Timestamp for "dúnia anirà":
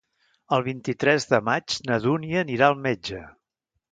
2.07-2.69